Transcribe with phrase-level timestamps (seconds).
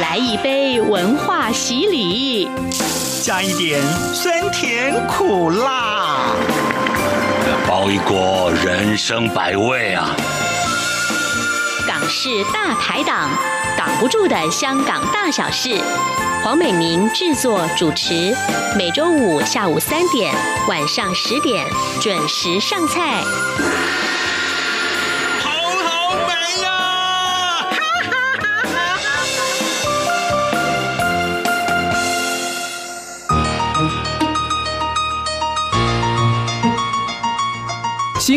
[0.00, 2.48] 来一杯文化洗礼，
[3.20, 3.82] 加一点
[4.14, 6.36] 酸甜苦辣，
[7.66, 10.14] 包一锅人生百味啊！
[11.86, 13.28] 港式大排档，
[13.76, 15.80] 挡不住的香港大小事。
[16.44, 18.32] 黄美明制作主持，
[18.76, 20.32] 每周五下午三点、
[20.68, 21.66] 晚上十点
[22.00, 23.20] 准时上菜。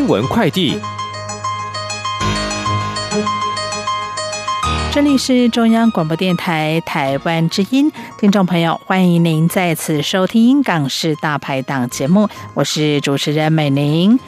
[0.02, 0.80] 新闻快递，
[4.92, 14.20] 这里是中央广播电台台湾之音，听众朋友，欢迎您再次收听《港式大排档》节目，我是主持人美玲。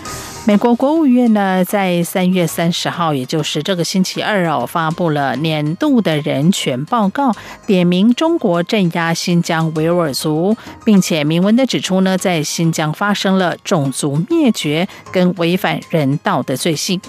[0.45, 7.31] 美国国务院呢，在三月三十号，也就是这个星期二哦，发布了年度的人权报告，
[7.65, 16.99] 点名中国镇压新疆维吾尔族，并且明文的指出呢，在新疆发生了种族灭绝跟违反人道的罪行。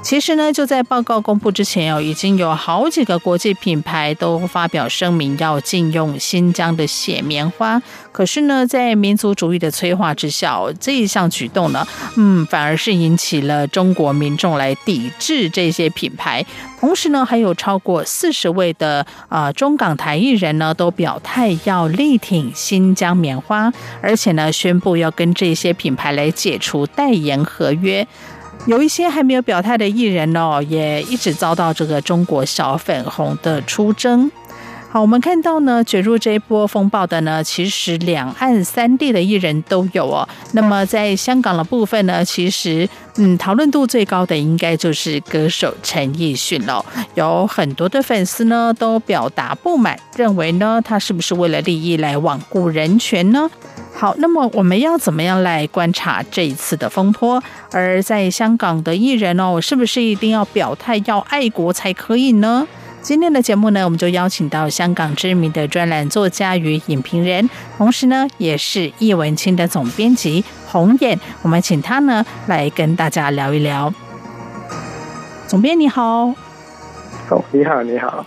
[0.00, 7.82] 其实呢，就在报告公布之前哦，已经有好几个国际品牌都发表声明要禁用新疆的血棉花。
[8.12, 11.86] 可是呢，在民族主义的催化之下，这一项举动呢，
[12.16, 16.46] 嗯，反而是引起了中国民众来抵制这些品牌。
[16.80, 28.06] 同时呢，还有超过四十位的啊、中港台艺人呢，都表态要力挺新疆棉花，而且呢，宣布要跟这些品牌来解除代言合约。
[28.66, 34.30] 有一些还没有表态的艺人哦，也一直遭到这个中国小粉红的出征。
[34.90, 40.26] 好，我们看到呢，卷入这一波风暴的呢，其实两岸三地的艺人都有哦。
[40.52, 46.82] 那么在香港的部分呢，其实嗯，讨论度最高的应该就是歌手陈奕迅了。
[47.14, 53.50] 有很多的粉丝呢都表达不满，认为呢他是不是为了利益来罔顾人权呢？
[53.94, 57.42] 好，那么我们要怎么样来观察这一次的风波？
[57.72, 62.66] 而在香港的艺人哦，是不是一定要表态要爱国才可以呢？
[63.00, 73.92] 今天的节目呢，我们就邀请到香港知名的专栏作家与影评人，同时呢，也是易文清的总编辑红眼，我们请他呢来跟大家聊一聊。
[75.46, 76.47] 总编你好。
[77.30, 78.24] 哦， 你好，你好，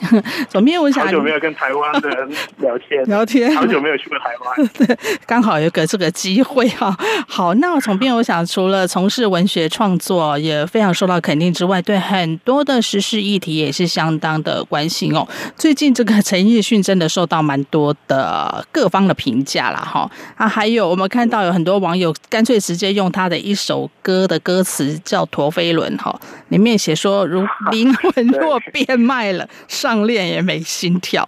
[0.49, 2.29] 总编，我想好久没有跟台湾的人
[2.59, 6.95] 聊天，聊天，好久没有去过台湾， 对，刚好有个这个机会哈。
[7.27, 15.27] 好，那总编，我想除了从事文学创作也非常受到肯定之外，对很多的时事议题也是相当的关心哦。
[15.55, 20.09] 最近这个陈奕迅真的受到蛮多的各方的评价了哈。
[20.35, 26.19] 啊，还有我们看到有很多网友干脆直接用他的一首歌的歌词叫《陀飞轮》哈，
[26.49, 28.90] 里面写说如灵魂若变。
[28.91, 31.27] 变卖了，上链也没心跳。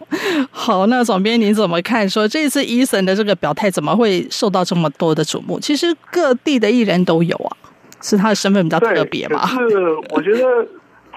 [0.51, 2.07] 好，那总编您怎么看？
[2.07, 5.59] 说这次 Eason 的这个表态怎么会受到这么多的瞩目？
[5.59, 7.55] 其实各地的艺人都有啊，
[8.01, 9.47] 是他的身份比较特别嘛？
[9.47, 9.79] 是，
[10.09, 10.67] 我觉得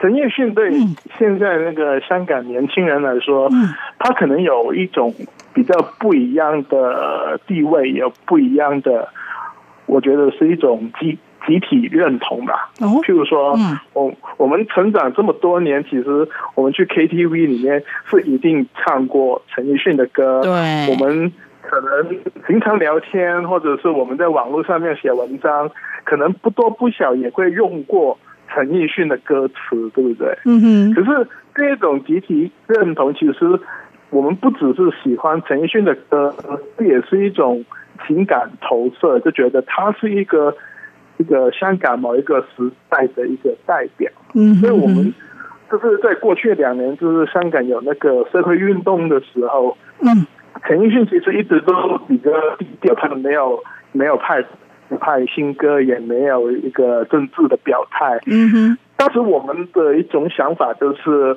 [0.00, 0.70] 陈奕迅对
[1.18, 3.68] 现在那个香港年轻人来说，嗯、
[3.98, 5.12] 他可能有一种
[5.52, 9.08] 比较不一样的地位，有不一样的，
[9.86, 11.18] 我觉得是一种基。
[11.46, 13.56] 集体认同吧，譬如说，
[13.92, 20.42] 我我们成长这么多年，其实我们去 KTV 里面是一定唱过陈奕迅的歌。
[20.42, 20.50] 对，
[20.90, 25.70] 我们可能平常聊天，或者是我们在网络上面写文章，
[26.02, 28.18] 可能不多不少也会用过
[28.52, 30.36] 陈奕迅的歌词，对不对？
[30.46, 30.94] 嗯哼。
[30.94, 33.60] 可是这种集体认同，其实
[34.10, 36.34] 我们不只是喜欢陈奕迅的歌，
[36.76, 37.64] 这也是一种
[38.06, 40.52] 情感投射，就觉得他是一个。
[41.18, 45.12] 一个香港某一个时代的一个代表，嗯，所以我们
[45.70, 50.26] 就是在过去两年，就是香港有那个社会运动的时候，嗯，
[50.64, 51.72] 陈奕迅其实一直都
[52.06, 53.62] 比较低调，他没有
[53.92, 54.44] 没有派
[55.00, 58.78] 派新歌，也没有一个政治的表态，嗯哼。
[58.96, 61.36] 当时我们的一种想法就是，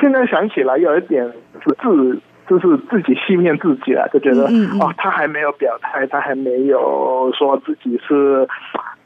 [0.00, 1.24] 现在想起来有一点
[1.64, 2.20] 是自。
[2.50, 4.42] 就是自己欺骗自己了，就觉得
[4.80, 8.44] 哦，他还没有表态，他还没有说自己是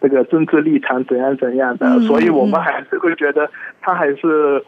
[0.00, 3.50] 这个政治立场怎样怎样的，所以我们还是会觉得
[3.82, 4.64] 他还是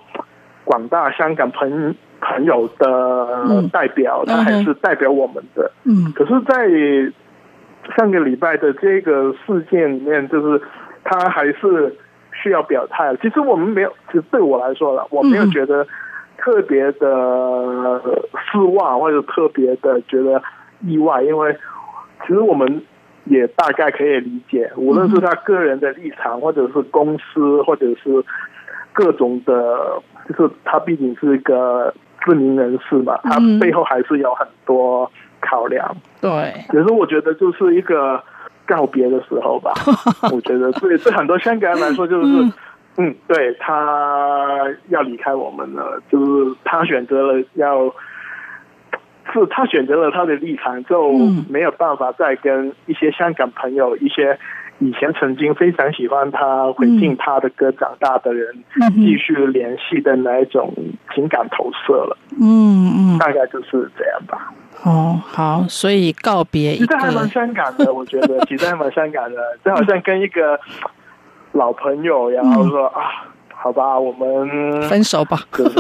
[0.65, 5.73] 广大香港朋朋友的代表，他还是代表我们的。
[5.85, 6.69] 嗯，可是，在
[7.97, 10.61] 上个礼拜的这个事件里面，就是
[11.03, 11.97] 他还是
[12.33, 13.17] 需要表态。
[13.23, 15.87] 其实我们没有，其实对我来说了，我没有觉得。
[16.47, 18.01] 特别的
[18.53, 20.41] 失望，或者特别的觉得
[20.81, 21.53] 意外，因为
[22.25, 22.81] 其实我们
[23.25, 28.25] 也大概可以理解，无论是他个人的立场，或者是公司，或者是
[28.93, 31.93] 各种的，就是他毕竟是一个
[32.25, 35.11] 知名人士嘛，他背后还是有很多
[35.41, 35.97] 考量。
[36.21, 38.23] 对，可是我觉得就是一个
[38.65, 39.73] 告别的时候吧。
[40.33, 42.53] 我觉得对对很多香港人来说，就是
[43.27, 47.95] 对他要离开我们了，就是他选择了要。
[49.33, 51.13] 是他选择了他的立场，就
[51.51, 54.39] 没有办法再跟一些香港朋友、一些
[54.79, 58.55] 以前曾经非常喜欢他、会听他的歌长大的人，
[58.95, 60.73] 继续联系的那一种
[61.13, 62.17] 情感投射了。
[62.41, 64.55] 嗯嗯，大概就是这样吧。
[64.85, 67.93] 哦，好，所以告别，其实还蛮伤感的。
[67.93, 70.59] 我觉得其实还蛮伤感的，就好像跟一个
[71.57, 73.01] 老朋友，然后说啊。
[73.59, 75.77] 好吧，我们分手吧，就是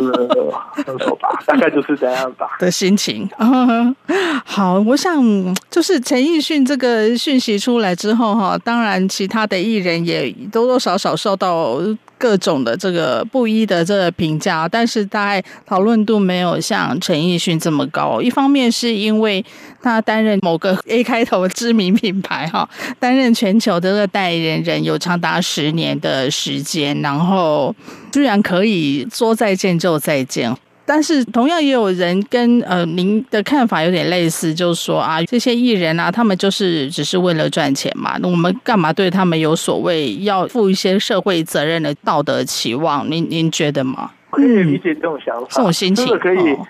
[0.82, 3.28] 分手吧， 大概就是这样吧的心情。
[4.44, 5.23] 好，我想
[5.70, 11.79] 就是陈奕迅这个讯息出来之后，哈，当然其他的艺人也多多少少受到。
[12.18, 18.20] 各种的这个不一的这个评价，但是大概讨论度没有像陈奕迅这么高。
[18.20, 19.44] 一方面是因为
[19.82, 22.68] 他担任某个 A 开头知名品牌哈，
[22.98, 27.74] 担任全球的个代言人有长达十年的时间，然后
[28.10, 30.56] 居然可以说再见就再见。
[30.86, 43.10] 但是同样也有人跟呃您的看法有点类似，就是说啊，这些艺人啊，他们就是只是为了赚钱嘛，那我们干嘛对他们有所谓要负一些社会责任的道德期望？
[43.10, 44.12] 您您觉得吗？
[44.30, 46.52] 可以理解这种想法，这种心情可以。
[46.52, 46.66] 哦、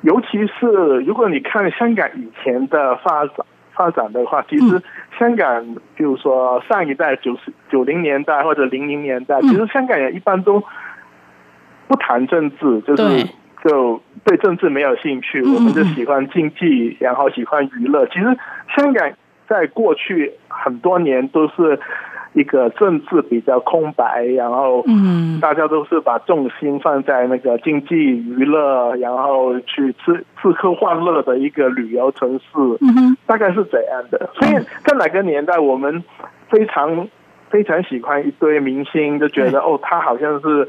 [0.00, 0.66] 尤其是
[1.04, 3.34] 如果你看香港以前的发展
[3.74, 4.82] 发展的话，其实
[5.18, 5.62] 香港，
[5.94, 10.62] 比如说上一代九十九零年代或者零零年代，其实香港人一般都。
[11.90, 13.26] 不谈政治，就是
[13.64, 15.42] 就对政治没有兴趣。
[15.42, 18.06] 我们就喜欢经济，然后喜欢娱乐。
[18.06, 18.26] 其实
[18.76, 19.10] 香港
[19.48, 21.80] 在过去很多年都是
[22.32, 32.44] 一个政治比较空白，然后嗯，大家都是把重心放在那个经济娱乐，然后去吃吃喝欢乐的一个旅游城市。
[32.82, 34.30] 嗯，大概是怎样的。
[34.34, 36.04] 所以在哪个年代，我们
[36.48, 37.08] 非常
[37.48, 40.68] 非常喜欢一堆明星，就觉得哦，他好像是。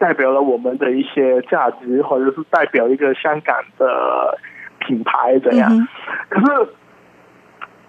[0.00, 4.38] 代表了我们的一些价值，或者是代表一个香港的
[4.78, 5.70] 品牌怎样？
[5.70, 5.86] 嗯、
[6.30, 6.68] 可是，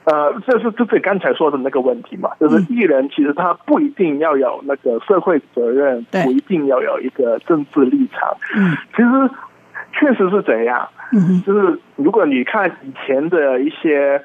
[0.04, 8.36] 呃，这是就是刚才说的那个问题嘛，就是艺人其实他不一定要有那个社会责任，不一定要有一个政治立场。
[8.58, 9.10] 嗯，其实
[9.94, 10.86] 确实是怎样。
[11.14, 14.22] 嗯，就是如果你看以前的一些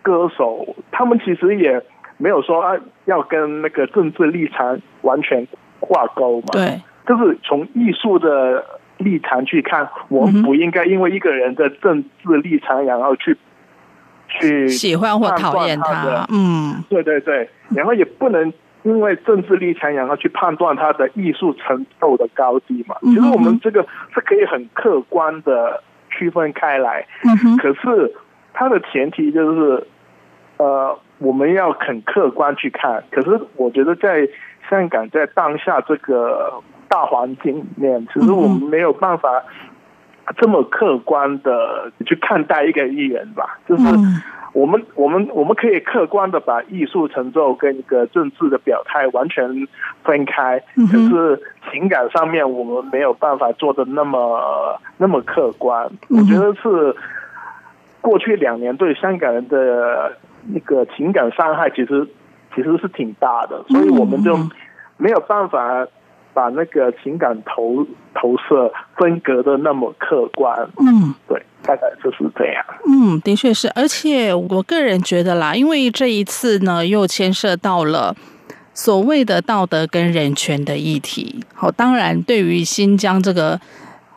[0.00, 1.82] 歌手，他们其实也
[2.16, 2.74] 没有说啊
[3.04, 5.46] 要跟那个政治立场完全
[5.78, 6.46] 挂钩嘛。
[6.52, 6.80] 对。
[7.06, 8.64] 就是从艺术的
[8.98, 13.36] 立场去看，我们不应该因为一个人的政治立场，然后去
[14.28, 16.26] 去喜欢或讨厌他。
[16.30, 22.96] 嗯，对对对，然后也不能因为政治立场，然后去判断他的艺术程度的高低嘛。
[23.02, 27.06] 其实我们这个是可以很客观的区分开来。
[27.22, 28.12] 嗯，可是
[28.54, 29.86] 它的前提就是，
[30.56, 33.04] 呃，我们要很客观去看。
[33.10, 34.26] 可是我觉得在
[34.70, 36.62] 香港，在当下这个。
[36.88, 39.42] 大环境里面，其实我们没有办法
[40.36, 43.58] 这么客观的去看待一个艺人吧。
[43.68, 43.82] 就是
[44.52, 49.48] 我们，我们，我们可以客观的把艺术成就跟一个政治的表态完全
[50.02, 50.62] 分开。
[50.90, 51.40] 可是
[51.70, 55.90] 情感上面，我们没有办法做的那么那么客观。
[56.08, 56.96] 我觉得是
[58.00, 60.12] 过去两年对香港人的
[60.46, 62.06] 那个情感伤害，其实
[62.54, 64.36] 其实是挺大的，所以我们就
[64.96, 65.86] 没有办法。
[66.36, 72.62] 把那个情感投投射分隔的那么客观，嗯，对，大概就是这样。
[72.86, 78.14] 嗯，的确是，而且我个人觉得啦，因为这一次呢，又牵涉到了
[78.74, 81.42] 所谓的道德跟人权的议题。
[81.54, 83.58] 好，当然，对于新疆这个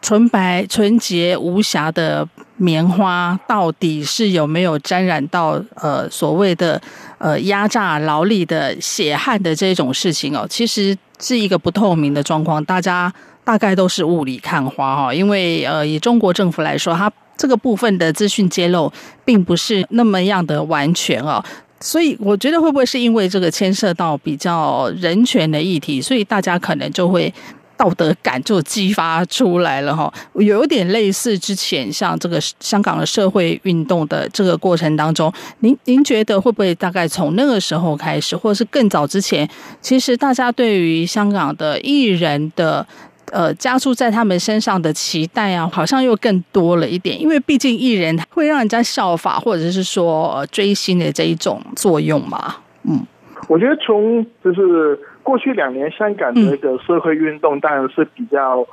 [0.01, 2.27] 纯白、纯洁、无瑕的
[2.59, 6.79] 棉花，到底是有没有沾染到呃所谓的
[7.17, 10.95] 呃压榨劳力的血汗的这种事情哦，其实。
[11.21, 13.13] 是一个不透明的状况，大家
[13.43, 15.13] 大概都是雾里看花哈。
[15.13, 18.89] 因为呃，以中国政府来说，它这个部分的资讯揭露
[19.25, 21.43] 并不是那么样的完全哦。
[21.81, 27.33] 所以我觉得会不会是因为这个牵涉到比较人权的议题，所以大家可能就会。
[27.79, 42.86] 道德感就激发出来了哈，有点类似之前像这个香港的社会运动的这个过程当中，您您觉得会不会大概从那个时候开始，或者是更早之前，其实大家对于香港的艺人的
[43.31, 52.57] 呃加注在他们身上的期待啊，好像又更多了一点，因为毕竟艺人会让人家效法，或者是说追星的这一种作用嘛。
[52.83, 53.07] 嗯，
[53.48, 55.00] 我觉得从就是。
[55.29, 58.65] 过去两年，香港的一个社会运动当然是比较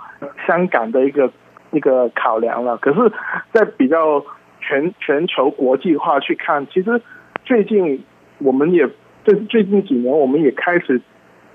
[0.46, 1.30] 香港的一个
[1.70, 2.78] 一个考量了。
[2.78, 3.12] 可是，
[3.52, 4.25] 在比较
[4.58, 7.02] 全全球国际化去看，其实
[7.44, 8.02] 最近
[8.38, 8.88] 我们也
[9.22, 10.98] 最最近几年，我们也开始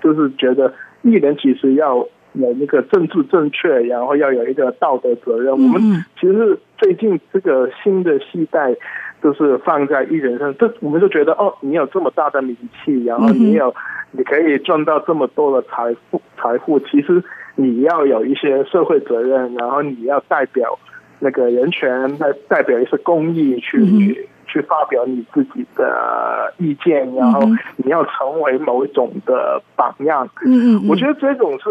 [0.00, 1.96] 就是觉得艺人其实要
[2.34, 5.50] 有那个政治正确，然后要有一个道德责任。
[5.50, 5.82] 我们
[6.20, 8.76] 其实最近这个新的世代。
[9.22, 13.74] 就是放在艺人身上，这我们就觉得哦，你有这么大的名气，然后你有，
[14.10, 17.22] 你可以赚到这么多的财富，财富，其实
[17.54, 20.78] 你要有一些社会责任，然后你要代表
[21.20, 23.78] 那个人权，代代表一些公益去。
[23.78, 24.14] 嗯
[24.44, 27.40] 去发表你自己的意见，然后
[27.76, 30.28] 你要成为某一种的榜样。
[30.44, 31.70] 嗯嗯，我觉得这种是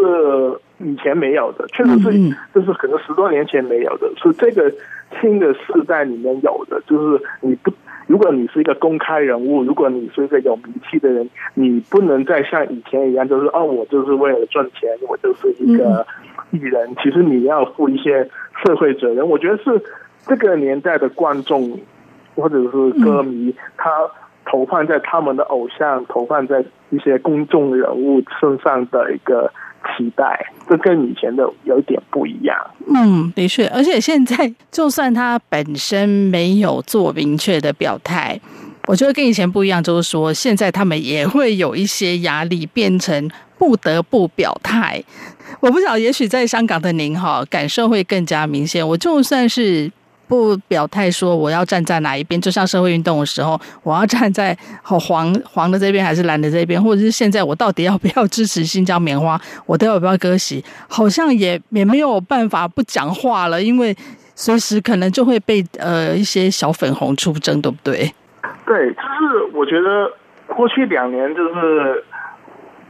[0.82, 4.72] 以前没有的，确实是，就是可能十多年前没有的，是这个
[5.20, 6.80] 新的世代里面有的。
[6.86, 7.72] 就是你不，
[8.06, 16.06] 如果你是一个公开人物，如果你是一个有名气的人，你不能再像以前一样，就是哦，我就是为了赚钱，我就是一个
[16.50, 16.94] 艺人。
[17.02, 18.28] 其实你要负一些
[18.64, 19.28] 社会责任。
[19.28, 19.82] 我觉得是
[20.26, 21.78] 这个年代的观众。
[22.34, 23.90] 或者是歌迷，他
[24.46, 32.56] 投放在他们的偶像，投放在一些公众人物身上的一个期待，这跟以前的有一点不一样。
[32.94, 38.40] 嗯，的确，而且现在就算他本身没有做明确的表态，
[38.86, 45.02] 我觉得跟以前不一样，就是说现在他们也会有一些压力，变成不得不表态。
[45.60, 48.86] 我不晓得，也许在香港的您哈，感受会更加明显。
[48.86, 49.90] 我就算是。
[50.32, 63.94] 不表态说我要站在哪一边，就像社会运动的时候，我要站在黄黄的这边还是蓝的这边，或者是现在我到底要不要支持新疆棉花，我都要不要割席，好像也也没有办法不讲话了，因为
[64.34, 68.10] 随时可能就会被呃一些小粉红出征，对不对？
[68.64, 70.10] 对，就是我觉得
[70.46, 72.02] 过去两年就是。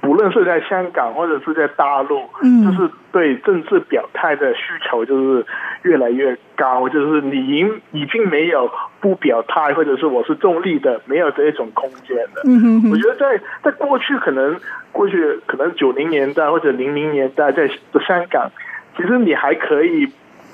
[0.04, 5.46] 无论是在香港或者是在大陆，嗯，就是对政治表态的需求就是
[5.82, 8.70] 越来越高，就是你已已经没有
[9.00, 12.42] 不表态，或者是我是中立的，没有这一种空间了。
[12.44, 14.58] 嗯哼哼，我觉得在在过去可能
[14.92, 17.68] 过去可能九零年代或者零零年代在
[18.06, 18.50] 香港，
[18.96, 20.06] 其实你还可以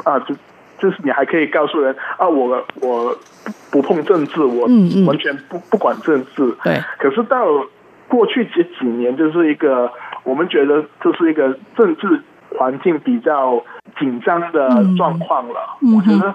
[0.05, 0.35] 啊，就
[0.79, 3.17] 就是你还可以告诉人啊，我我
[3.71, 4.69] 不碰政治，我
[5.07, 6.55] 完全不不管政治。
[6.65, 7.47] 对，可是到。
[8.11, 9.93] 过去这几年就是一个，
[10.25, 12.19] 我们觉得这是一个政治
[12.57, 13.63] 环境比较
[13.99, 15.79] 紧张的状况了。
[15.83, 16.35] 嗯、我觉得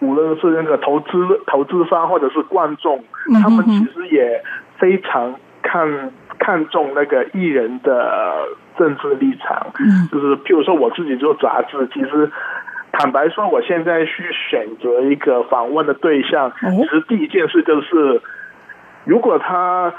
[0.00, 1.08] 无论是那个投资
[1.46, 3.02] 投资方或者是观众，
[3.42, 4.42] 他们其实也
[4.78, 8.46] 非常看看重那个艺人的
[8.78, 9.66] 政治立场。
[10.10, 12.30] 就是譬如说我自己做杂志，其实
[12.92, 18.22] 坦白说，我现在去选择一个访问的对象，其实第一件事就是，
[19.04, 19.92] 如果他。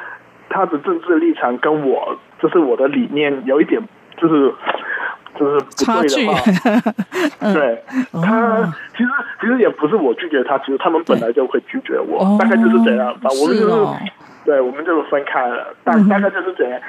[0.48, 3.82] 他的政治立场跟我就是我的理念有一点
[4.16, 4.54] 就是
[5.38, 6.40] 就是不对的话，
[7.54, 7.84] 对，
[8.22, 9.10] 他其实
[9.42, 13.30] 其实也不是我拒绝他，其实他们本来就会拒绝我，大概就是这样吧。
[13.42, 13.76] 我们就是
[14.46, 16.80] 对，我们就是分开了，大大概就是这样。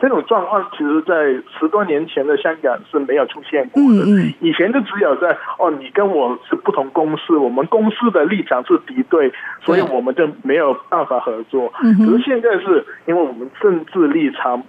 [0.00, 1.14] 这种状况其实，在
[1.58, 4.04] 十多年前的香港是没有出现过的。
[4.40, 11.72] 以前就只有在哦，你跟我是不同公司，我们公司的立场是敌对，所以我们就没有办法合作。
[11.82, 14.62] 嗯，可是现在是因为我们政治立场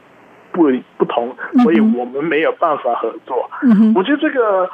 [0.55, 3.51] 不不同，所以我们没有办法合作。
[3.61, 4.69] 嗯，我觉得这个。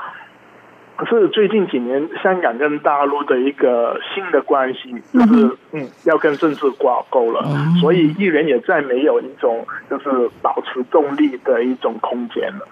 [1.09, 7.43] 是最近几年香港跟大陆的一个新的关系，就是嗯，要跟政治挂钩了，
[7.81, 12.67] 所以艺人也再没有一种就是保持动力的一种空间了。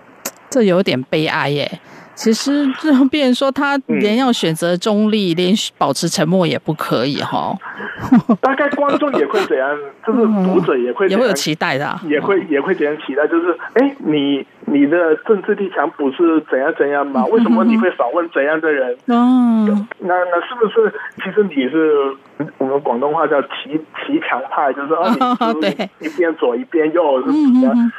[0.52, 1.80] 这有点悲哀耶。
[2.20, 7.56] 其实这样，变成说他连要选择中立，嗯、连保持沉默也不可以哈。
[8.42, 9.70] 大概观众也会怎样，
[10.06, 17.26] 就是读者也会也会有期待的，啊，也会也会怎样期待，就是哎，你你的政治立场不是怎样怎样吗？
[17.28, 18.98] 为什么你会访问怎样的人？
[19.08, 22.14] 嗯，那那是不是其实你是
[22.58, 27.92] 我们广东话叫骑骑墙派，就是说啊，你 对一边左一边右是怎样？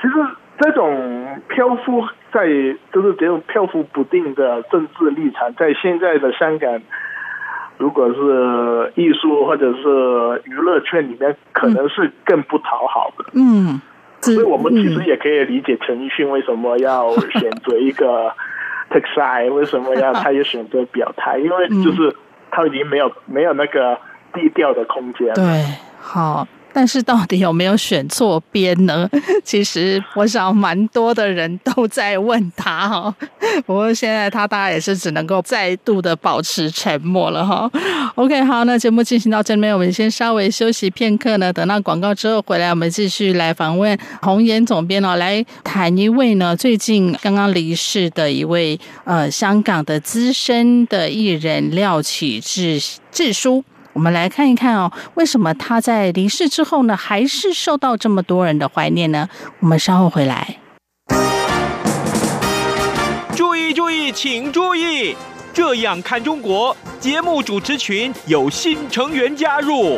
[0.00, 0.14] 其实。
[0.58, 2.46] 这种漂浮在，
[2.92, 6.80] 就是这种漂浮不定的政治立场，在现在的香港，
[7.76, 13.24] 如果是艺术或者是娱乐圈里面，可能是更不讨好的。
[13.34, 13.80] 嗯，
[14.20, 18.32] 所以我们其实也可以理解陈奕迅为什么要选择一个
[18.90, 22.14] take side，为什么要他也选择表态，因为就是
[22.50, 23.98] 他已经没有没有那个
[24.32, 25.34] 低调的空间。
[25.34, 25.44] 对，
[25.98, 26.46] 好。
[26.74, 29.08] 但是到底有没有选错边呢？
[29.44, 33.14] 其实我想蛮多的人都在问他哈。
[33.64, 37.70] 不过现在他大概也是只能够再度的保持沉默了哈。
[38.16, 41.52] OK，好，那节目进行到这边，我们先稍微休息片刻呢。
[41.52, 53.62] 等到广告之后回来，我们继续来访问红岩总编哦，来谈一位呢最近刚刚离世的一位呃香港的资深的艺人廖启智智叔。
[53.94, 59.28] 我们来看一看哦，为什么他在离世之后呢，还是受到这么多人的怀念呢？
[59.60, 60.58] 我们稍后回来。
[63.36, 65.16] 注意注意，请注意！
[65.52, 69.96] 这样看中国节目主持群有新成员加入。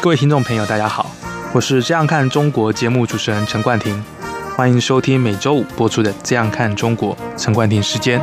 [0.00, 1.10] 各位听众朋友，大家好，
[1.52, 4.02] 我是这样看中国节目主持人陈冠廷，
[4.56, 8.18] 欢迎收听每周五播出的《这样看中国》陈冠廷时间。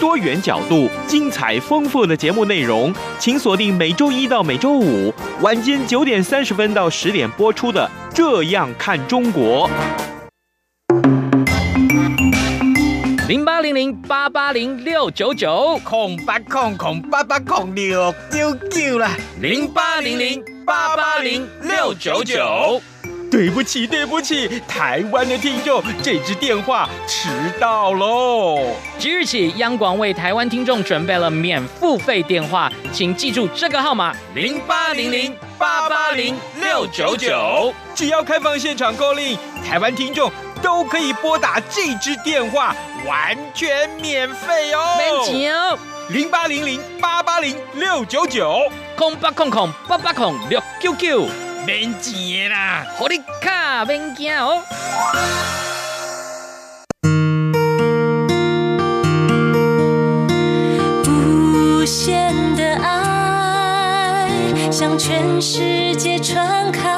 [0.00, 9.68] 多元角度、精彩丰富的节目内容，请锁定每周一到每周五晚间九点三十分到十点播出的《这样看中国》。
[13.28, 22.80] 零八零零八八零六九九空八空空八八空六九九啦，零八零零八八零六九九。
[23.30, 27.28] 对不起，对不起，台湾的听众，这支电话迟
[27.60, 28.74] 到喽。
[28.98, 37.72] 即日起，央广为台湾听众准备了免付费电话，请记住这个号码：零八零零八八零六九九。
[37.94, 42.74] 只要开放现场购令，台湾听众都可以拨打这支电话，
[43.06, 44.96] 完全免费哦。
[44.98, 45.78] 免钱哦。
[46.08, 51.28] 零八零零八八零六九九，空八空空八八空六九九。
[51.70, 54.60] 免钱啦，好你卡免惊哦。
[61.06, 64.28] 无限的爱
[64.72, 66.88] 向全世界传开，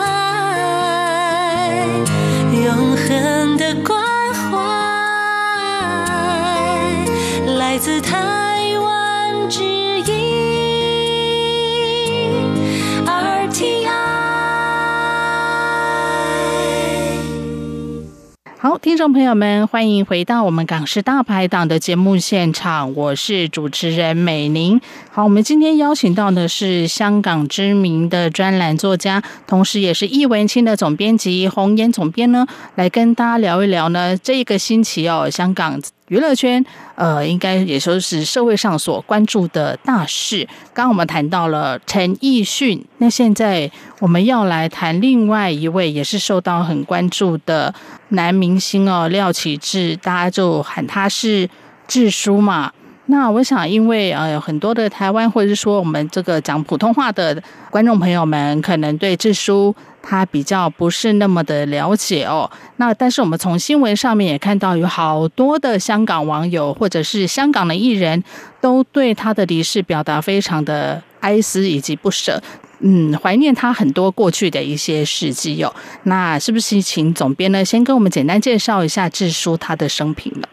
[18.82, 24.80] 听众朋友们，欢迎回到我们港式大排档的节目现场，我是主持人美玲。
[25.08, 35.80] 好，我们今天邀请到的是香港知名的专栏作家，同时也是易文清的总编辑红岩总编呢，来跟大家聊一聊呢，这个星期哦，香港。
[36.12, 36.62] 娱乐圈，
[36.94, 40.46] 呃，应该也说是社会上所关注的大事。
[40.74, 47.74] 刚刚我们谈到了陈奕迅，那现在我们要来谈另外一位也是受到很关注的
[48.10, 51.48] 男明星哦，廖启智，大家就喊他是
[51.88, 52.70] 智叔嘛。
[53.06, 59.74] 那我想，因为呃，有很多的台湾或者是说我们这个讲普通话的观众朋友们，可能对智叔。
[60.04, 68.20] 他比较不是那么的了解哦，那但是我们从新闻上面也看到，有好多的香港网友或者是香港的艺人
[68.60, 72.42] 都对他的离世表达非常的哀思以及不舍，
[72.80, 75.72] 嗯，怀念他很多过去的一些事迹哦。
[76.02, 80.48] 那是不是请总编呢，先跟我们简单介绍一下智叔他的生平呢？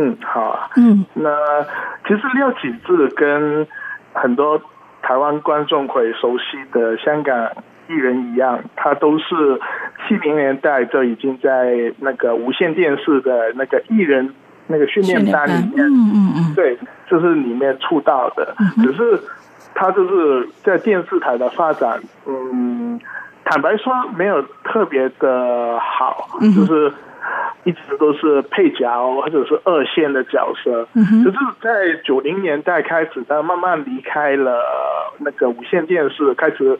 [0.00, 1.30] 嗯，好啊，嗯，那
[2.06, 3.66] 其实廖启智跟
[4.12, 4.60] 很多
[5.02, 7.50] 台湾观众会熟悉的香港。
[7.88, 9.60] 艺人一样，他都是
[10.06, 14.32] 七零年代就已经在那个无线电视的那个艺人
[14.68, 18.54] 那个训练班里面，嗯嗯嗯，对，就是里面出道的。
[18.76, 19.20] 只是
[19.74, 23.00] 他就是在电视台的发展，嗯，
[23.44, 26.92] 坦白说没有特别的好，就是
[27.64, 28.88] 一直都是配角
[29.20, 30.86] 或者是二线的角色。
[30.94, 34.60] 只是在九零年代开始，他慢慢离开了
[35.18, 36.78] 那个无线电视，开始。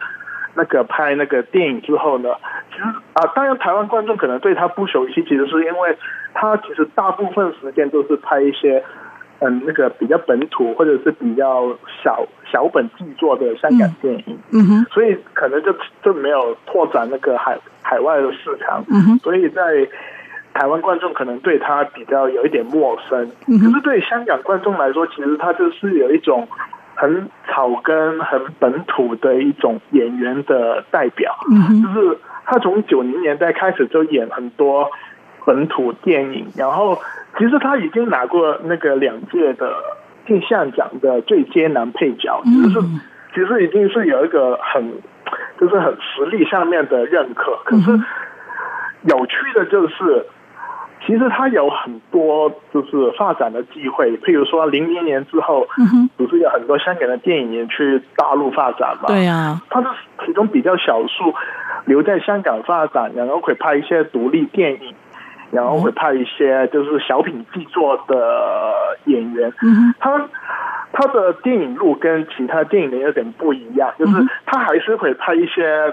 [0.53, 2.29] 那个拍那个电影之后呢，
[2.73, 5.97] 其实啊，当然台湾观众可能对他不熟悉，其实是因为
[6.35, 8.83] 他其实大部分时间都是拍一些
[9.39, 11.69] 嗯那个比较本土或者是比较
[12.03, 15.73] 小小本制作的香港电影，嗯哼，所以可能就
[16.03, 19.63] 就没有拓展那个海海外的市场，嗯哼，所以在
[20.55, 26.49] 台湾观众可能对他比较有一点陌生，可是对香港观众来说，其实他就是有一种。
[26.97, 34.91] 很草根、很本土的一种演员的代表，就是他从九零年代开始就演很多
[35.47, 36.99] 本土电影，然后
[37.39, 39.73] 其实他已经拿过那个两届的
[40.27, 42.87] 金像奖的最佳男配角，就是
[43.35, 44.93] 其实已经是有一个很
[45.59, 47.57] 就是很实力上面的认可。
[47.65, 47.93] 可是
[49.05, 50.27] 有趣的就是，
[51.11, 55.67] 其其实他有很多就是发展的机会，譬如说零零年之后，
[56.17, 59.09] 不是有很多香港的电影人去大陆发展嘛？
[59.09, 59.89] 对呀，他是
[60.25, 61.35] 其中比较少数
[61.85, 64.95] 留在香港发展，然后会拍一些独立电影，
[65.51, 68.73] 然后会拍一些就是小品制作的
[69.07, 69.53] 演员。
[69.63, 70.29] 嗯，他
[70.93, 74.13] 他的电影路跟其他电影人有点不一样，就是
[74.47, 75.93] 他还是会拍一些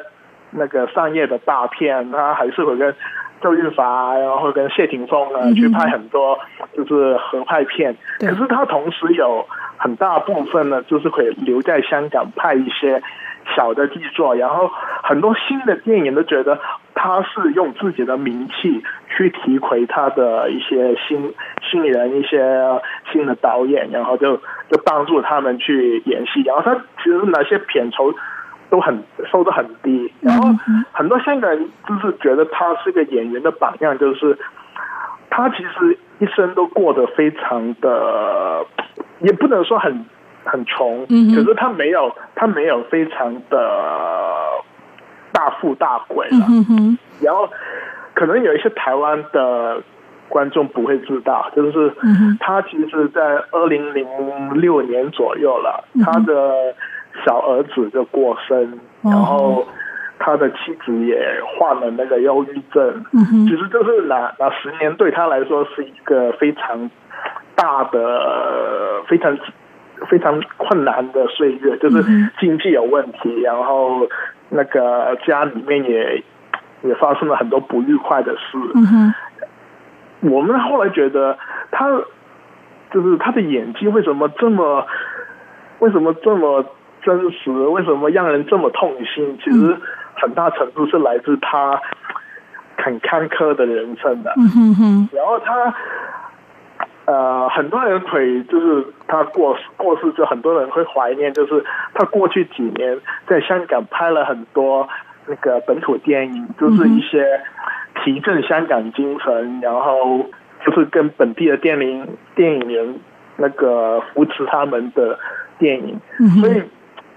[0.51, 2.95] 那个商业的大片，他还是会跟。
[3.41, 6.39] 周润发，然后跟谢霆锋呢去拍很多
[6.75, 9.45] 就是合拍片，可是他同时有
[9.77, 13.01] 很大部分呢，就是会留在香港拍一些
[13.55, 14.69] 小的制作，然后
[15.03, 16.59] 很多新的电影都觉得
[16.93, 18.83] 他是用自己的名气
[19.15, 21.33] 去提携他的一些新
[21.69, 22.39] 新人、一些
[23.11, 24.37] 新的导演，然后就
[24.69, 28.13] 就帮助他们去演戏，然后他其实那些片酬。
[28.69, 29.01] 都很
[29.31, 30.49] 收得很低，然后
[30.91, 34.37] 很多香港人就是觉得他是个演员的榜样，就是
[35.29, 38.65] 他其实一生都过得非常的，
[39.21, 40.05] 也不能说很
[40.43, 43.59] 很穷，可是他没有他没有非常的
[45.31, 46.45] 大富大贵了。
[47.21, 47.49] 然后
[48.13, 49.81] 可能有一些台湾的
[50.27, 51.93] 观众不会知道，就是
[52.41, 54.05] 他其实，在二零零
[54.59, 56.75] 六年左右了，他的。
[57.25, 59.65] 小儿子就过生，然后
[60.19, 63.05] 他的妻子也患了那个忧郁症。
[63.47, 66.89] 其实就是那那十年对他来说是一个非常
[67.55, 69.37] 大的、非常
[70.09, 72.03] 非常困难的岁月，就是
[72.39, 74.07] 经济有问题，然后
[74.49, 76.23] 那个家里面也
[76.83, 78.57] 也发生了很多不愉快的事。
[80.21, 81.37] 我们后来觉得
[81.71, 81.87] 他
[82.91, 84.85] 就是他的演技为什么这么
[85.79, 86.65] 为什么这么
[87.07, 89.39] 真实，为什么让人这么痛心？
[89.41, 89.77] 其实
[90.15, 91.79] 很大程度是来自他
[92.75, 94.33] 很坎坷的人生的。
[95.13, 95.73] 然后他
[97.05, 104.89] 呃，很多人会就是他过过世，就很多人会怀念，就是他过去几年在香港拍了很多
[105.27, 107.25] 那个本土电影，就是一些
[108.03, 110.25] 提振香港精神，然后
[110.65, 112.99] 就是跟本地的电影电影人
[113.37, 115.17] 那个扶持他们的
[115.57, 116.01] 电影，
[116.41, 116.61] 所以。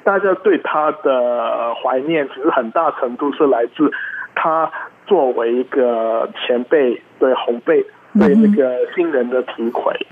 [0.04, 3.90] 大家对他的怀念，其实很大程度是来自
[4.34, 4.70] 他
[5.06, 7.84] 作为一个前辈对后辈
[8.18, 10.06] 对那个新人的提携。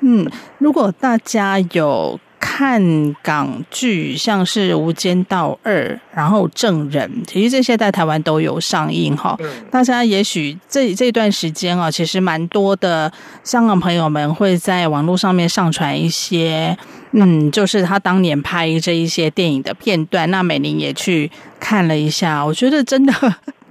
[0.00, 0.26] 嗯，
[0.58, 2.18] 如果大家有。
[2.42, 5.72] 看港剧，像是《无间道二》，
[6.12, 9.36] 然后《证人》，其实这些在台湾都有上映哈。
[9.70, 13.12] 大家也许这这段时间啊，其实蛮多的
[13.44, 16.76] 香港朋友们会在网络上面上传一些，
[17.12, 20.30] 嗯，就是他当年拍这一些电影的片段。
[20.30, 23.12] 那美玲也去看了一下，我觉得真的。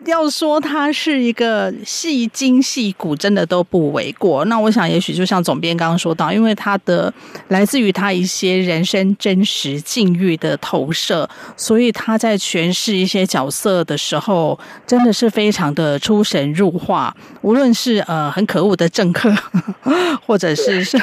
[0.05, 4.45] 要说他是一个戏精戏骨，真的都不为过。
[4.45, 7.13] 那我想，也许就像总编刚刚说到，因为他的
[7.49, 14.57] 来自于他一些人生真实境遇的投射，所以他在诠释一些角色的时候，
[14.87, 17.15] 真的是非常的出神入化。
[17.41, 19.33] 无论是呃很可恶的政客，
[20.25, 20.99] 或者是说，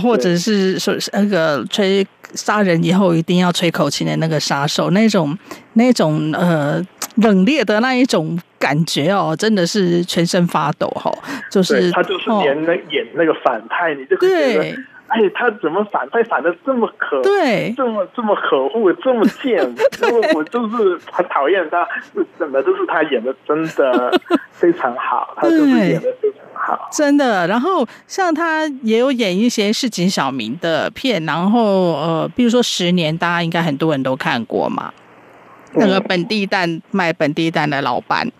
[0.00, 5.36] 或者是说那个吹杀人以后一定要吹口琴的那个杀手，那种
[5.74, 6.84] 那种呃。
[7.16, 11.12] 冷冽的那一种感觉哦，真的是全身发抖哈！
[11.50, 14.76] 就是他就是演那、哦、演那个反派，你就会觉得，
[15.08, 19.58] 哎，他怎么反派反的这么可，对，这么这么可恶，这么贱，
[20.02, 21.86] 因为我就是很讨厌他，
[22.38, 24.18] 怎么都是他演的真的
[24.52, 27.46] 非常好， 他就是演的非常好，真的。
[27.46, 34.90] 然后像他也有演一些市井小民的片，然后呃，比如说《十年》，大家应该很多人都看过嘛。
[35.74, 38.30] 那个本地蛋卖本地蛋的老板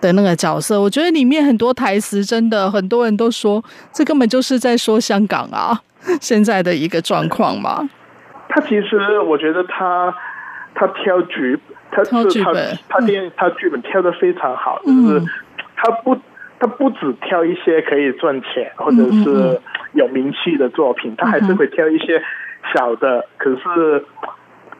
[0.00, 5.80] 的那个角色，我觉得里面很多台词真的很多人都说，这根本就是在说香港啊
[6.20, 7.88] 现在的一个状况嘛。
[8.48, 10.14] 他其实我觉得他
[10.74, 11.58] 他挑剧，
[11.90, 15.26] 他是他剧本他电他剧本挑的非常好，嗯、就是
[15.76, 16.14] 他不
[16.60, 19.60] 他不只挑一些可以赚钱或者是
[19.94, 22.22] 有名气的作品，他还是会挑一些
[22.74, 24.04] 小的，可是。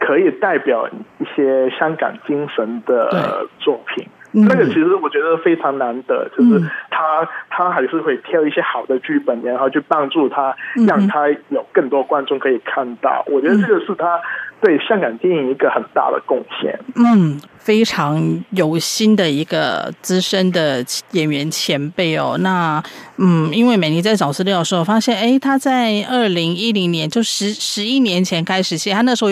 [0.04, 0.86] 可以代表
[1.18, 10.54] 一些香港精神的作品，嗯、那个其实我觉得非常难得，嗯、就是他他还是会挑一些好的剧本，然后去帮助他，
[10.86, 13.24] 让他有更多观众可以看到。
[13.28, 14.20] 嗯、我觉得这个是他
[14.60, 16.78] 对香港电影一个很大的贡献。
[16.96, 22.36] 嗯，非常有心的一个资深的演员前辈哦。
[22.40, 22.82] 那
[23.16, 29.30] 嗯，因为美妮在找资料的时候发现，哎，他在二零一零年就十十一年前开始写，他那时候。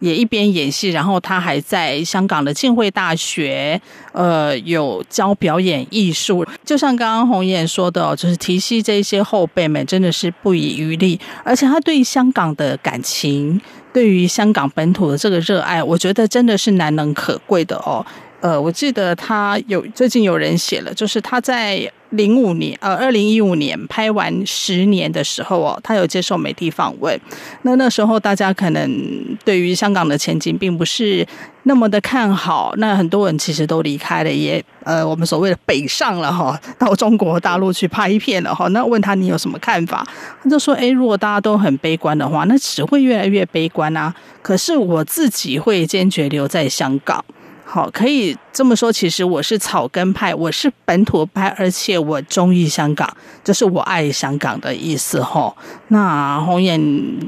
[0.00, 3.80] 也一边演戏，然后他还在香港的浸会大学，
[4.12, 6.44] 呃，有教表演艺术。
[6.64, 11.20] 就像刚刚鸿岩说的，就是提携这些后辈们，真的是不遗余力。
[11.44, 13.60] 而且他对香港的感情，
[13.92, 18.04] 对于香港本土的这个热爱，我觉得真的是难能可贵的哦。
[18.40, 27.18] 呃，我记得他有最近有人写了，就是他在零五年，呃，二零一五年拍完《十年》的时候哦，他有接受媒体访问。
[27.62, 31.26] 那那时候大家可能对于香港的前景并不是
[31.64, 38.66] 那么的看好，那很多人其实都离开了，也呃，我们所谓的北上了哈，到中国大陆去拍片了哈。
[38.68, 40.06] 那问他你有什么看法？
[40.42, 44.12] 他就说：哎，如果大家都很悲观的话，那只会越来越悲观啊。
[44.42, 47.24] 可是我自己会坚决留在香港。
[47.72, 48.90] 好，可以这么说。
[48.90, 53.08] 其实我是草根派，我是本土派，而且我中意香港，
[53.44, 55.22] 就是我爱香港的意思。
[55.22, 55.56] 吼，
[55.86, 56.80] 那鸿岩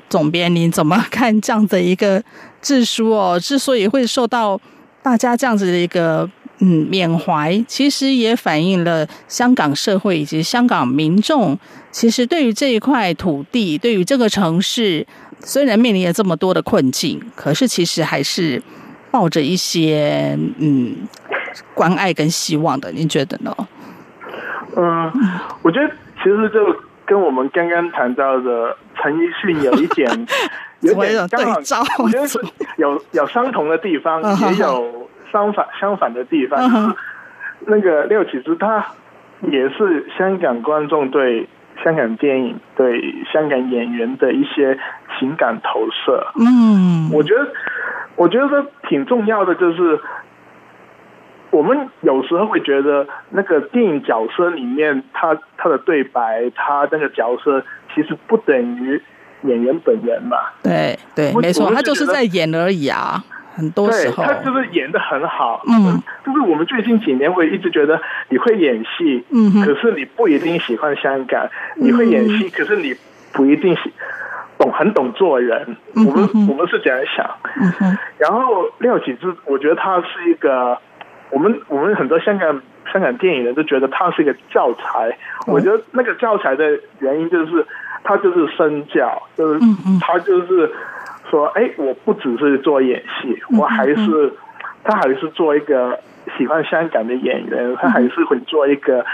[0.09, 2.21] 总编，您怎么看这样的一个
[2.61, 3.39] 自书哦？
[3.39, 4.61] 之所以会受到
[5.01, 6.29] 大家这样子的一个
[6.59, 11.57] 嗯缅怀，其实也反映了香港社会以及香港民众，
[11.93, 15.07] 其实对于这一块土地，对于这个城市，
[15.45, 18.61] 虽然面临了这么多的困境，可是其实还是。
[19.13, 21.07] 抱着一些嗯
[21.75, 23.55] 关爱跟希望的，您觉得呢？
[24.75, 25.13] 嗯，
[25.63, 30.09] 我觉得其实就跟我们刚刚谈到的陈奕迅有一点
[30.81, 32.41] 有点刚好，我觉得是
[32.79, 36.97] 有有相同的地方，也有相反相反的地方。
[37.67, 38.85] 那个廖启智，他
[39.43, 41.47] 也是香港观众对
[41.85, 44.79] 香港电影、对香港演员的一些
[45.19, 46.27] 情感投射。
[46.41, 47.53] 嗯，我觉得。
[48.17, 49.99] 我觉得挺重要的，就是
[51.51, 59.01] 我们有时候会觉得那个电影角色里面，他他的对白，他那个角色其实不等于
[59.43, 60.37] 演员本人嘛。
[60.63, 63.23] 对对，没错，他就是在演而已啊。
[63.55, 65.63] 很多时候，他就是演的很好。
[65.69, 71.47] 嗯，就是我们最近几年会一直觉得你会演戏，嗯，可是你不一定喜欢香港。
[71.77, 72.95] 你会演戏，可是你
[73.35, 73.93] 不一定喜。
[74.63, 77.29] 懂很懂做人，我们我们是这样想。
[78.17, 80.79] 然后廖启智，我觉得他是一个，
[81.31, 85.19] 我们我们很多香港香港电影人都觉得他是一个教材。
[85.49, 87.67] 我觉得那个教材的原因就是
[88.05, 89.61] 他就是身教，就是
[90.01, 90.71] 他就是
[91.29, 94.33] 说，哎，我不只是做演戏，我还是
[94.85, 95.99] 他还是做一个
[96.39, 99.05] 喜欢香港的演员，他还是会做一个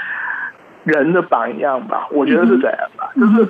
[0.84, 2.06] 人的榜样吧。
[2.10, 3.48] 我觉得是这样吧，就是。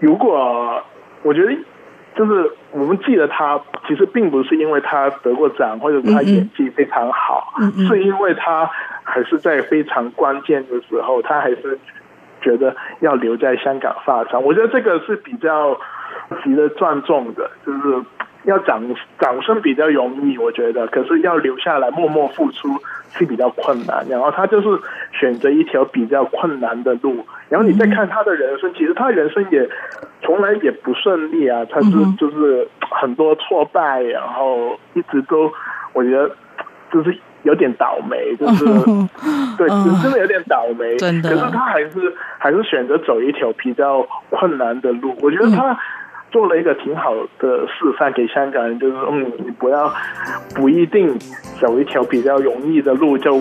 [0.00, 0.82] 如果
[1.22, 1.56] 我觉得，
[2.14, 8.70] 就是我们记得他，其实并不是因为他得过奖，或者是他演技非常好，嗯嗯，是因为他
[9.02, 11.78] 还是在非常关键的时候，他还是
[12.42, 14.42] 觉得要留在香港发展。
[14.42, 15.78] 我觉得这个是比较
[16.42, 18.04] 值得尊重的，就是
[18.44, 18.82] 要掌
[19.18, 22.68] 掌声比较容易，我觉得，可是要留下来默默付出
[23.18, 24.06] 是比较困难。
[24.08, 24.68] 然后他就是
[25.12, 27.24] 选择一条比较困难的路。
[27.48, 29.68] 然后你再看他的人生，其实他人生也
[30.22, 35.50] 从来也不顺利啊，他是就是很多挫败，然后一直都
[35.92, 36.30] 我觉得
[36.92, 38.64] 就是有点倒霉，就是
[39.58, 39.68] 对，
[40.02, 40.96] 真的有点倒霉。
[40.96, 45.14] 真的，可是他还是还是选择走一条比较困难的路。
[45.20, 45.78] 我觉得他
[46.34, 49.94] 做了一个挺好的示范给香港人，就是嗯，你不要
[50.54, 51.16] 不一定
[51.60, 53.38] 走一条比较容易的路就。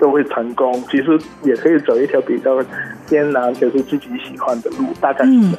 [0.00, 2.60] 就会成功，其实也可以走一条比较
[3.06, 5.58] 艰难，就是自己喜欢的路，大概是这样。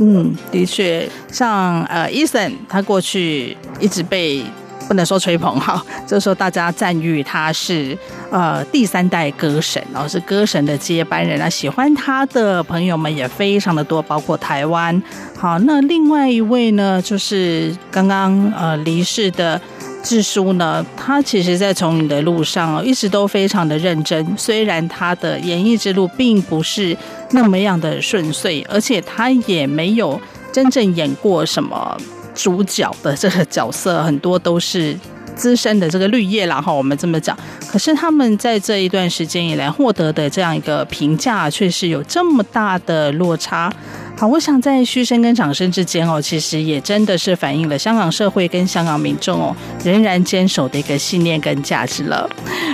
[0.00, 4.42] 嗯，的确，像呃，Eason 他过去一直被
[4.88, 7.96] 不能说吹捧哈，就是说大家赞誉他是
[8.30, 15.00] 呃第三代歌神，然后是歌神的接班人啊，喜欢他的朋友们也非常的多，包括台湾。
[15.36, 19.60] 好，那另外一位呢，就是刚刚呃离世的。
[20.00, 24.26] 志书呢，他其实，在从影的路上一直都非常的认真。
[24.38, 26.96] 虽然他的演艺之路并不是
[27.32, 30.18] 那么样的顺遂，而且他也没有
[30.52, 31.98] 真正演过什么
[32.38, 34.96] 主角的这个角色，很多都是
[35.34, 37.36] 资深的这个绿叶啦，哈，我们这么讲。
[37.68, 43.72] 可是他们在这一段时间以来获得的这样一个评价，却是有这么大的落差。
[44.18, 49.54] 好，我想在嘘声跟掌声之间哦，其实也真的是反映了香港社会跟香港民众哦，
[49.84, 52.28] 仍然坚守的一个信念跟价值了。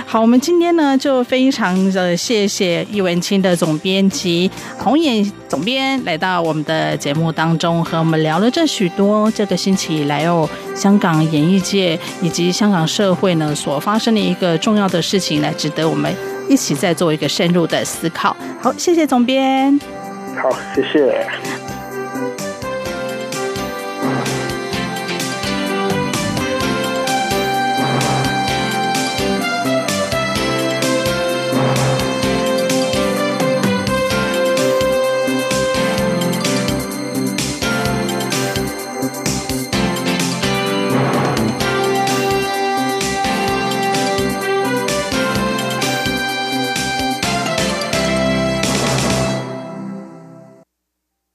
[0.07, 16.11] 好，我们今天呢就非常的谢谢易文清的总编辑红岩总编来到我们的节目当中，和我们聊了这许多这个星期以来哦，香港演艺界以及香港社会呢所发生的一个重要的事情，来值得我们
[16.49, 18.35] 一起再做一个深入的思考。
[18.59, 19.79] 好，谢谢总编。
[20.35, 21.64] 好，谢谢。